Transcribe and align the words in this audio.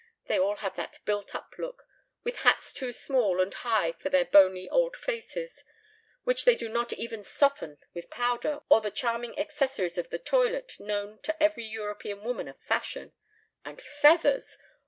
They 0.25 0.39
all 0.39 0.55
have 0.55 0.75
that 0.77 0.97
built 1.05 1.35
up 1.35 1.53
look, 1.59 1.83
with 2.23 2.37
hats 2.37 2.73
too 2.73 2.91
small 2.91 3.39
and 3.39 3.53
high 3.53 3.91
for 3.91 4.09
their 4.09 4.25
bony 4.25 4.67
old 4.67 4.97
faces, 4.97 5.63
which 6.23 6.43
they 6.43 6.55
do 6.55 6.67
not 6.69 6.91
even 6.93 7.21
soften 7.21 7.77
with 7.93 8.09
powder 8.09 8.61
or 8.67 8.81
the 8.81 8.89
charming 8.89 9.37
accessories 9.37 9.99
of 9.99 10.09
the 10.09 10.17
toilet 10.17 10.79
known 10.79 11.19
to 11.21 11.43
every 11.43 11.65
European 11.65 12.23
woman 12.23 12.47
of 12.47 12.59
fashion. 12.63 13.13
And 13.63 13.79
feathers! 13.79 14.57